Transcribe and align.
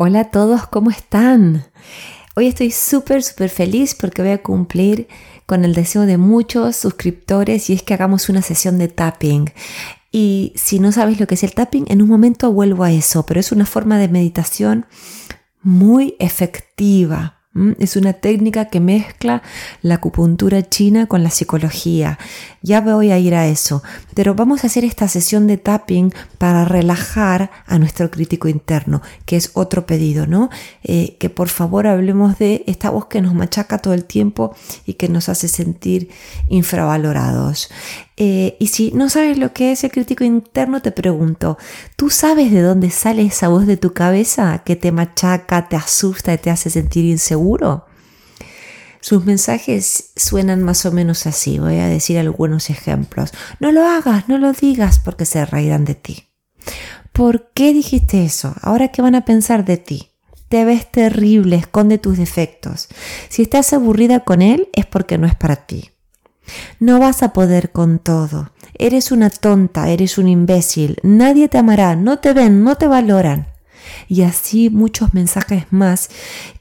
Hola 0.00 0.20
a 0.20 0.30
todos, 0.30 0.68
¿cómo 0.68 0.90
están? 0.90 1.64
Hoy 2.36 2.46
estoy 2.46 2.70
súper, 2.70 3.20
súper 3.24 3.50
feliz 3.50 3.96
porque 3.96 4.22
voy 4.22 4.30
a 4.30 4.44
cumplir 4.44 5.08
con 5.44 5.64
el 5.64 5.74
deseo 5.74 6.02
de 6.02 6.18
muchos 6.18 6.76
suscriptores 6.76 7.68
y 7.68 7.72
es 7.72 7.82
que 7.82 7.94
hagamos 7.94 8.28
una 8.28 8.40
sesión 8.40 8.78
de 8.78 8.86
tapping. 8.86 9.50
Y 10.12 10.52
si 10.54 10.78
no 10.78 10.92
sabes 10.92 11.18
lo 11.18 11.26
que 11.26 11.34
es 11.34 11.42
el 11.42 11.52
tapping, 11.52 11.86
en 11.88 12.00
un 12.00 12.06
momento 12.06 12.52
vuelvo 12.52 12.84
a 12.84 12.92
eso, 12.92 13.26
pero 13.26 13.40
es 13.40 13.50
una 13.50 13.66
forma 13.66 13.98
de 13.98 14.06
meditación 14.06 14.86
muy 15.62 16.14
efectiva 16.20 17.37
es 17.78 17.96
una 17.96 18.12
técnica 18.12 18.66
que 18.66 18.80
mezcla 18.80 19.42
la 19.82 19.96
acupuntura 19.96 20.62
china 20.68 21.06
con 21.06 21.22
la 21.22 21.30
psicología. 21.30 22.18
Ya 22.62 22.80
voy 22.80 23.10
a 23.10 23.18
ir 23.18 23.34
a 23.34 23.46
eso, 23.46 23.82
pero 24.14 24.34
vamos 24.34 24.64
a 24.64 24.66
hacer 24.66 24.84
esta 24.84 25.08
sesión 25.08 25.46
de 25.46 25.56
tapping 25.56 26.12
para 26.38 26.64
relajar 26.64 27.50
a 27.66 27.78
nuestro 27.78 28.10
crítico 28.10 28.48
interno, 28.48 29.02
que 29.24 29.36
es 29.36 29.50
otro 29.54 29.86
pedido, 29.86 30.26
¿no? 30.26 30.50
Eh, 30.82 31.16
que 31.18 31.30
por 31.30 31.48
favor 31.48 31.86
hablemos 31.86 32.38
de 32.38 32.64
esta 32.66 32.90
voz 32.90 33.06
que 33.06 33.20
nos 33.20 33.34
machaca 33.34 33.78
todo 33.78 33.94
el 33.94 34.04
tiempo 34.04 34.54
y 34.86 34.94
que 34.94 35.08
nos 35.08 35.28
hace 35.28 35.48
sentir 35.48 36.10
infravalorados. 36.48 37.70
Eh, 38.20 38.56
y 38.58 38.66
si 38.66 38.90
no 38.90 39.08
sabes 39.08 39.38
lo 39.38 39.52
que 39.52 39.70
es 39.70 39.84
el 39.84 39.92
crítico 39.92 40.24
interno, 40.24 40.82
te 40.82 40.90
pregunto, 40.90 41.56
¿tú 41.94 42.10
sabes 42.10 42.50
de 42.50 42.62
dónde 42.62 42.90
sale 42.90 43.22
esa 43.22 43.46
voz 43.46 43.64
de 43.64 43.76
tu 43.76 43.92
cabeza 43.92 44.64
que 44.64 44.74
te 44.74 44.90
machaca, 44.90 45.68
te 45.68 45.76
asusta 45.76 46.34
y 46.34 46.38
te 46.38 46.50
hace 46.50 46.68
sentir 46.68 47.04
inseguro? 47.04 47.86
Sus 49.00 49.24
mensajes 49.24 50.10
suenan 50.16 50.64
más 50.64 50.84
o 50.84 50.90
menos 50.90 51.28
así. 51.28 51.60
Voy 51.60 51.76
a 51.76 51.86
decir 51.86 52.18
algunos 52.18 52.70
ejemplos. 52.70 53.30
No 53.60 53.70
lo 53.70 53.86
hagas, 53.86 54.28
no 54.28 54.36
lo 54.36 54.52
digas 54.52 54.98
porque 54.98 55.24
se 55.24 55.46
reirán 55.46 55.84
de 55.84 55.94
ti. 55.94 56.24
¿Por 57.12 57.50
qué 57.54 57.72
dijiste 57.72 58.24
eso? 58.24 58.52
Ahora 58.62 58.88
qué 58.88 59.00
van 59.00 59.14
a 59.14 59.24
pensar 59.24 59.64
de 59.64 59.76
ti. 59.76 60.10
Te 60.48 60.64
ves 60.64 60.90
terrible, 60.90 61.54
esconde 61.54 61.98
tus 61.98 62.18
defectos. 62.18 62.88
Si 63.28 63.42
estás 63.42 63.72
aburrida 63.72 64.20
con 64.20 64.42
él 64.42 64.68
es 64.72 64.86
porque 64.86 65.18
no 65.18 65.28
es 65.28 65.36
para 65.36 65.54
ti. 65.54 65.92
No 66.80 66.98
vas 66.98 67.22
a 67.22 67.32
poder 67.32 67.72
con 67.72 67.98
todo. 67.98 68.50
Eres 68.74 69.10
una 69.10 69.30
tonta, 69.30 69.88
eres 69.88 70.18
un 70.18 70.28
imbécil. 70.28 70.98
Nadie 71.02 71.48
te 71.48 71.58
amará, 71.58 71.96
no 71.96 72.18
te 72.18 72.32
ven, 72.32 72.62
no 72.62 72.76
te 72.76 72.86
valoran. 72.86 73.48
Y 74.08 74.22
así 74.22 74.70
muchos 74.70 75.14
mensajes 75.14 75.64
más 75.70 76.10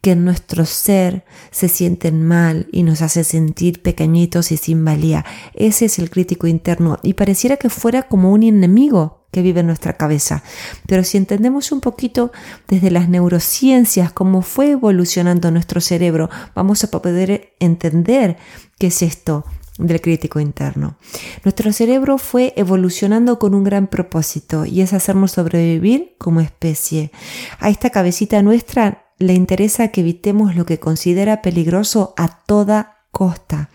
que 0.00 0.12
en 0.12 0.24
nuestro 0.24 0.66
ser 0.66 1.24
se 1.50 1.68
sienten 1.68 2.26
mal 2.26 2.66
y 2.72 2.82
nos 2.82 3.02
hace 3.02 3.22
sentir 3.24 3.82
pequeñitos 3.82 4.50
y 4.52 4.56
sin 4.56 4.84
valía. 4.84 5.24
Ese 5.54 5.84
es 5.86 5.98
el 5.98 6.10
crítico 6.10 6.46
interno 6.46 6.98
y 7.02 7.14
pareciera 7.14 7.56
que 7.56 7.70
fuera 7.70 8.02
como 8.02 8.32
un 8.32 8.42
enemigo 8.42 9.22
que 9.30 9.42
vive 9.42 9.60
en 9.60 9.66
nuestra 9.66 9.96
cabeza. 9.96 10.42
Pero 10.86 11.04
si 11.04 11.16
entendemos 11.16 11.72
un 11.72 11.80
poquito 11.80 12.32
desde 12.68 12.90
las 12.90 13.08
neurociencias 13.08 14.12
cómo 14.12 14.42
fue 14.42 14.72
evolucionando 14.72 15.50
nuestro 15.50 15.80
cerebro, 15.80 16.28
vamos 16.54 16.84
a 16.84 16.90
poder 16.90 17.54
entender 17.60 18.36
qué 18.78 18.88
es 18.88 19.02
esto 19.02 19.46
del 19.78 20.00
crítico 20.00 20.40
interno. 20.40 20.96
Nuestro 21.44 21.72
cerebro 21.72 22.18
fue 22.18 22.52
evolucionando 22.56 23.38
con 23.38 23.54
un 23.54 23.64
gran 23.64 23.86
propósito 23.86 24.64
y 24.64 24.80
es 24.80 24.92
hacernos 24.92 25.32
sobrevivir 25.32 26.14
como 26.18 26.40
especie. 26.40 27.10
A 27.58 27.70
esta 27.70 27.90
cabecita 27.90 28.42
nuestra 28.42 29.06
le 29.18 29.34
interesa 29.34 29.88
que 29.88 30.00
evitemos 30.00 30.56
lo 30.56 30.66
que 30.66 30.78
considera 30.80 31.42
peligroso 31.42 32.12
a 32.16 32.28
toda 32.44 33.06
costa. 33.10 33.70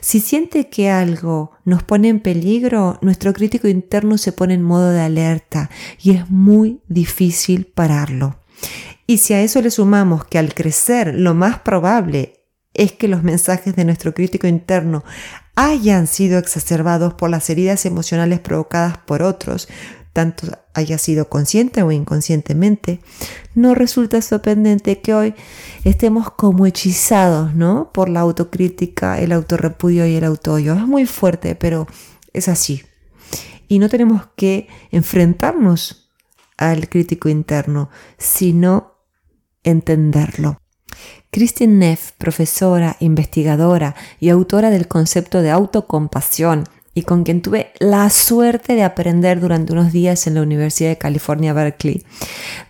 Si 0.00 0.20
siente 0.20 0.68
que 0.68 0.90
algo 0.90 1.52
nos 1.64 1.82
pone 1.82 2.08
en 2.08 2.20
peligro, 2.20 2.98
nuestro 3.02 3.32
crítico 3.32 3.68
interno 3.68 4.18
se 4.18 4.32
pone 4.32 4.54
en 4.54 4.62
modo 4.62 4.90
de 4.90 5.00
alerta 5.00 5.70
y 6.00 6.12
es 6.12 6.28
muy 6.30 6.80
difícil 6.88 7.66
pararlo. 7.66 8.36
Y 9.06 9.18
si 9.18 9.34
a 9.34 9.40
eso 9.40 9.62
le 9.62 9.70
sumamos 9.70 10.24
que 10.24 10.38
al 10.38 10.54
crecer 10.54 11.14
lo 11.14 11.34
más 11.34 11.60
probable 11.60 12.37
es 12.78 12.92
que 12.92 13.08
los 13.08 13.22
mensajes 13.24 13.74
de 13.76 13.84
nuestro 13.84 14.14
crítico 14.14 14.46
interno 14.46 15.04
hayan 15.56 16.06
sido 16.06 16.38
exacerbados 16.38 17.12
por 17.14 17.28
las 17.28 17.50
heridas 17.50 17.84
emocionales 17.84 18.38
provocadas 18.38 18.98
por 18.98 19.22
otros, 19.22 19.68
tanto 20.12 20.46
haya 20.74 20.96
sido 20.96 21.28
consciente 21.28 21.82
o 21.82 21.90
inconscientemente, 21.90 23.00
no 23.56 23.74
resulta 23.74 24.22
sorprendente 24.22 25.00
que 25.00 25.12
hoy 25.12 25.34
estemos 25.82 26.30
como 26.30 26.66
hechizados, 26.66 27.52
¿no? 27.54 27.90
Por 27.92 28.08
la 28.08 28.20
autocrítica, 28.20 29.20
el 29.20 29.32
autorrepudio 29.32 30.06
y 30.06 30.14
el 30.14 30.24
autoyo. 30.24 30.74
Es 30.74 30.86
muy 30.86 31.04
fuerte, 31.04 31.56
pero 31.56 31.88
es 32.32 32.48
así. 32.48 32.84
Y 33.66 33.80
no 33.80 33.88
tenemos 33.88 34.28
que 34.36 34.68
enfrentarnos 34.92 36.12
al 36.56 36.88
crítico 36.88 37.28
interno, 37.28 37.90
sino 38.18 38.94
entenderlo. 39.64 40.58
Christine 41.30 41.74
Neff, 41.74 42.12
profesora, 42.12 42.96
investigadora 43.00 43.94
y 44.18 44.30
autora 44.30 44.70
del 44.70 44.88
concepto 44.88 45.42
de 45.42 45.50
autocompasión, 45.50 46.64
y 46.94 47.02
con 47.02 47.22
quien 47.22 47.42
tuve 47.42 47.70
la 47.78 48.10
suerte 48.10 48.74
de 48.74 48.82
aprender 48.82 49.38
durante 49.38 49.72
unos 49.72 49.92
días 49.92 50.26
en 50.26 50.34
la 50.34 50.42
Universidad 50.42 50.90
de 50.90 50.98
California, 50.98 51.52
Berkeley, 51.52 52.04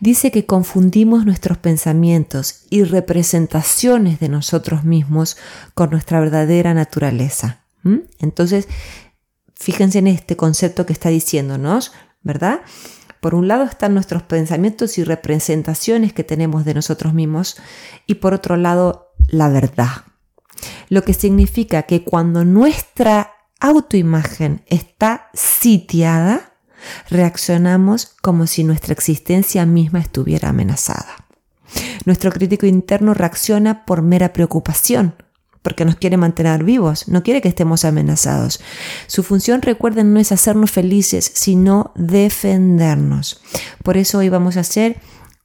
dice 0.00 0.30
que 0.30 0.44
confundimos 0.44 1.24
nuestros 1.24 1.56
pensamientos 1.56 2.66
y 2.68 2.84
representaciones 2.84 4.20
de 4.20 4.28
nosotros 4.28 4.84
mismos 4.84 5.38
con 5.72 5.88
nuestra 5.90 6.20
verdadera 6.20 6.74
naturaleza. 6.74 7.64
Entonces, 8.18 8.68
fíjense 9.54 10.00
en 10.00 10.08
este 10.08 10.36
concepto 10.36 10.84
que 10.84 10.92
está 10.92 11.08
diciéndonos, 11.08 11.92
¿verdad? 12.20 12.60
Por 13.20 13.34
un 13.34 13.48
lado 13.48 13.64
están 13.64 13.94
nuestros 13.94 14.22
pensamientos 14.22 14.98
y 14.98 15.04
representaciones 15.04 16.12
que 16.12 16.24
tenemos 16.24 16.64
de 16.64 16.74
nosotros 16.74 17.14
mismos 17.14 17.56
y 18.06 18.16
por 18.16 18.34
otro 18.34 18.56
lado 18.56 19.12
la 19.28 19.48
verdad. 19.48 20.04
Lo 20.88 21.02
que 21.02 21.14
significa 21.14 21.82
que 21.82 22.04
cuando 22.04 22.44
nuestra 22.44 23.32
autoimagen 23.60 24.62
está 24.66 25.28
sitiada, 25.34 26.52
reaccionamos 27.10 28.14
como 28.22 28.46
si 28.46 28.64
nuestra 28.64 28.92
existencia 28.92 29.66
misma 29.66 30.00
estuviera 30.00 30.50
amenazada. 30.50 31.26
Nuestro 32.04 32.30
crítico 32.32 32.66
interno 32.66 33.14
reacciona 33.14 33.84
por 33.84 34.02
mera 34.02 34.32
preocupación, 34.32 35.14
porque 35.68 35.84
nos 35.84 35.96
quiere 35.96 36.16
mantener 36.16 36.64
vivos, 36.64 37.08
no 37.08 37.22
quiere 37.22 37.42
que 37.42 37.48
estemos 37.48 37.84
amenazados. 37.84 38.58
Su 39.06 39.22
función, 39.22 39.60
recuerden, 39.60 40.14
no 40.14 40.18
es 40.18 40.32
hacernos 40.32 40.70
felices, 40.70 41.30
sino 41.34 41.92
defendernos. 41.94 43.42
Por 43.82 43.98
eso 43.98 44.16
hoy 44.16 44.30
vamos 44.30 44.56
a 44.56 44.60
hacer 44.60 44.96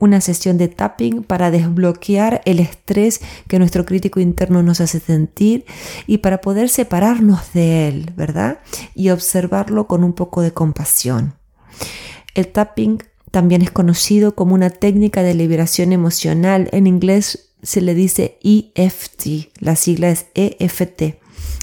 una 0.00 0.20
sesión 0.20 0.58
de 0.58 0.66
tapping 0.66 1.22
para 1.22 1.52
desbloquear 1.52 2.42
el 2.46 2.58
estrés 2.58 3.20
que 3.46 3.60
nuestro 3.60 3.84
crítico 3.84 4.18
interno 4.18 4.64
nos 4.64 4.80
hace 4.80 4.98
sentir 4.98 5.64
y 6.08 6.18
para 6.18 6.40
poder 6.40 6.68
separarnos 6.68 7.52
de 7.52 7.86
él, 7.86 8.12
¿verdad? 8.16 8.58
Y 8.96 9.10
observarlo 9.10 9.86
con 9.86 10.02
un 10.02 10.14
poco 10.14 10.42
de 10.42 10.50
compasión. 10.50 11.34
El 12.34 12.48
tapping 12.48 13.04
también 13.30 13.62
es 13.62 13.70
conocido 13.70 14.34
como 14.34 14.54
una 14.54 14.70
técnica 14.70 15.22
de 15.22 15.34
liberación 15.34 15.92
emocional. 15.92 16.68
En 16.72 16.88
inglés 16.88 17.47
se 17.62 17.80
le 17.80 17.94
dice 17.94 18.38
EFT, 18.42 19.50
la 19.60 19.76
sigla 19.76 20.10
es 20.10 20.26
EFT, 20.34 21.18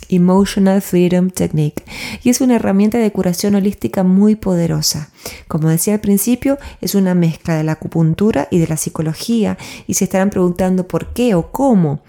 Emotional 0.10 0.82
Freedom 0.82 1.30
Technique, 1.30 1.84
y 2.24 2.30
es 2.30 2.42
una 2.42 2.56
herramienta 2.56 2.98
de 2.98 3.12
curación 3.12 3.56
holística 3.56 4.04
muy 4.04 4.36
poderosa. 4.36 5.10
Como 5.48 5.70
decía 5.70 5.96
al 5.96 6.02
principio, 6.02 6.58
es 6.82 6.96
una 6.96 7.16
mezcla 7.16 7.56
de 7.58 7.64
la 7.64 7.74
acupuntura 7.74 8.48
y 8.52 8.60
de 8.60 8.68
la 8.68 8.78
psicología, 8.78 9.58
y 9.88 9.96
se 9.96 10.06
estarán 10.06 10.30
preguntando 10.30 10.88
por 10.88 11.14
qué 11.14 11.36
o 11.36 11.52
cómo. 11.52 12.02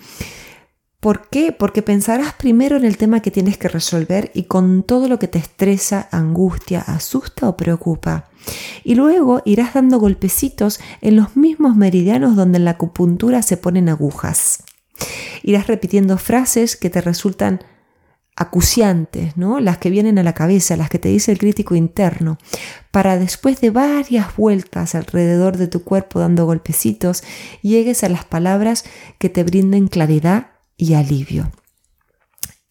¿Por 1.00 1.28
qué? 1.28 1.52
Porque 1.52 1.82
pensarás 1.82 2.32
primero 2.32 2.76
en 2.76 2.84
el 2.84 2.96
tema 2.96 3.20
que 3.20 3.30
tienes 3.30 3.58
que 3.58 3.68
resolver 3.68 4.30
y 4.34 4.44
con 4.44 4.82
todo 4.82 5.08
lo 5.08 5.18
que 5.18 5.28
te 5.28 5.38
estresa, 5.38 6.08
angustia, 6.10 6.80
asusta 6.80 7.48
o 7.48 7.56
preocupa. 7.56 8.28
Y 8.82 8.94
luego 8.94 9.42
irás 9.44 9.74
dando 9.74 9.98
golpecitos 9.98 10.80
en 11.00 11.16
los 11.16 11.36
mismos 11.36 11.76
meridianos 11.76 12.34
donde 12.34 12.58
en 12.58 12.64
la 12.64 12.72
acupuntura 12.72 13.42
se 13.42 13.56
ponen 13.56 13.88
agujas. 13.88 14.64
Irás 15.42 15.66
repitiendo 15.66 16.16
frases 16.18 16.76
que 16.76 16.90
te 16.90 17.00
resultan 17.00 17.60
acuciantes, 18.36 19.36
¿no? 19.36 19.60
Las 19.60 19.78
que 19.78 19.90
vienen 19.90 20.18
a 20.18 20.22
la 20.22 20.34
cabeza, 20.34 20.76
las 20.76 20.90
que 20.90 20.98
te 20.98 21.08
dice 21.08 21.32
el 21.32 21.38
crítico 21.38 21.74
interno, 21.74 22.36
para 22.90 23.18
después 23.18 23.60
de 23.60 23.70
varias 23.70 24.36
vueltas 24.36 24.94
alrededor 24.94 25.56
de 25.56 25.68
tu 25.68 25.82
cuerpo 25.82 26.20
dando 26.20 26.44
golpecitos, 26.44 27.22
llegues 27.62 28.04
a 28.04 28.08
las 28.08 28.24
palabras 28.24 28.84
que 29.18 29.30
te 29.30 29.42
brinden 29.42 29.88
claridad 29.88 30.48
y 30.76 30.94
alivio. 30.94 31.50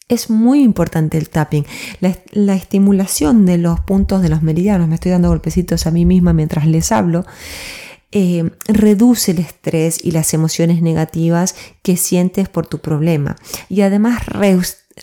Es 0.08 0.30
muy 0.30 0.62
importante 0.62 1.18
el 1.18 1.30
tapping, 1.30 1.66
la, 2.00 2.54
estimulación 2.54 3.48
de 3.48 3.58
los 3.58 3.80
puntos 3.80 4.22
de 4.22 4.30
los 4.30 4.44
meridianos, 4.44 4.88
me 4.88 4.96
estoy 4.96 5.12
dando 5.12 5.30
golpecitos 5.30 5.88
a 5.88 5.92
mí 5.92 6.06
misma 6.06 6.32
mientras 6.32 6.68
les 6.68 6.92
hablo, 6.92 7.26
eh, 8.12 8.52
reduce 8.68 9.32
el 9.32 9.40
estrés 9.40 10.00
y 10.04 10.12
las 10.12 10.36
emociones 10.36 10.84
negativas 10.84 11.56
que 11.82 11.98
sientes 11.98 12.50
por 12.50 12.68
tu 12.68 12.80
problema 12.80 13.36
y 13.68 13.82
además 13.82 14.22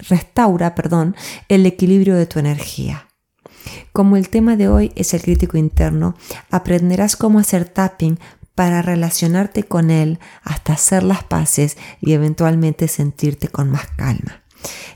restaura 0.08 0.76
perdón, 0.76 1.16
el 1.48 1.66
equilibrio 1.66 2.14
de 2.14 2.26
tu 2.26 2.38
energía. 2.38 3.08
Como 3.92 4.16
el 4.16 4.28
tema 4.28 4.56
de 4.56 4.68
hoy 4.68 4.92
es 4.94 5.14
el 5.14 5.22
crítico 5.22 5.58
interno, 5.58 6.14
aprenderás 6.50 7.16
cómo 7.16 7.40
hacer 7.40 7.68
tapping 7.68 8.18
para 8.54 8.82
relacionarte 8.82 9.64
con 9.64 9.90
Él 9.90 10.18
hasta 10.42 10.74
hacer 10.74 11.02
las 11.02 11.24
paces 11.24 11.78
y 12.00 12.12
eventualmente 12.12 12.88
sentirte 12.88 13.48
con 13.48 13.70
más 13.70 13.86
calma. 13.96 14.42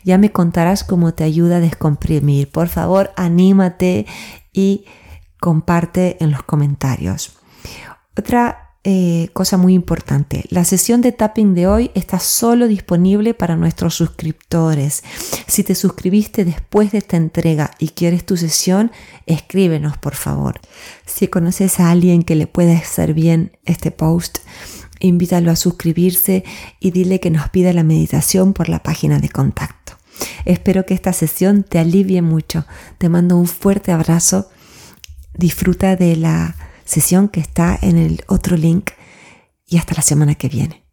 Ya 0.05 0.19
me 0.19 0.31
contarás 0.31 0.85
cómo 0.85 1.15
te 1.15 1.25
ayuda 1.25 1.57
a 1.57 1.61
descomprimir. 1.61 2.51
Por 2.51 2.69
favor, 2.69 3.13
anímate 3.17 4.07
y 4.53 4.85
comparte 5.41 6.17
en 6.23 6.31
los 6.31 6.43
comentarios. 6.43 7.37
Otra 8.17 8.66
eh, 8.89 9.31
cosa 9.33 9.57
muy 9.57 9.75
importante, 9.75 10.45
la 10.49 10.65
sesión 10.65 11.01
de 11.01 11.11
tapping 11.11 11.57
de 11.57 11.67
hoy 11.67 11.91
está 11.97 12.21
solo 12.21 12.69
disponible 12.69 13.35
para 13.35 13.57
nuestros 13.57 13.97
suscriptores. 13.97 15.03
Si 15.49 15.65
te 15.65 15.75
suscribiste 15.75 16.45
después 16.45 16.93
de 16.93 16.99
esta 16.99 17.17
entrega 17.17 17.73
y 17.81 17.89
quieres 17.89 18.25
tu 18.25 18.37
sesión, 18.37 18.93
escríbenos 19.27 19.99
por 19.99 20.15
favor. 20.15 20.61
Si 21.05 21.27
conoces 21.27 21.81
a 21.81 21.91
alguien 21.91 22.23
que 22.23 22.37
le 22.37 22.47
pueda 22.47 22.79
hacer 22.79 23.13
bien 23.13 23.59
este 23.65 23.91
post, 23.91 24.39
invítalo 25.01 25.51
a 25.51 25.57
suscribirse 25.57 26.45
y 26.79 26.93
dile 26.93 27.19
que 27.19 27.33
nos 27.33 27.49
pida 27.49 27.73
la 27.73 27.83
meditación 27.83 28.53
por 28.53 28.69
la 28.69 28.85
página 28.85 29.19
de 29.19 29.31
contacto. 29.31 29.95
Espero 30.45 30.87
que 30.87 30.95
esta 30.95 31.13
sesión 31.13 31.65
te 31.65 31.81
alivie 31.81 32.23
mucho. 32.23 32.67
Te 32.99 33.09
mando 33.09 33.37
un 33.37 33.49
fuerte 33.49 33.91
abrazo. 33.91 34.49
Disfruta 35.35 35.97
de 35.97 36.15
la 36.15 36.55
sesión 36.87 37.29
que 37.29 37.41
está 37.41 37.79
en 37.83 37.99
el 37.99 38.25
otro 38.29 38.57
link 38.57 38.93
y 39.67 39.77
hasta 39.77 39.95
la 39.95 40.03
semana 40.03 40.35
que 40.35 40.49
viene. 40.49 40.86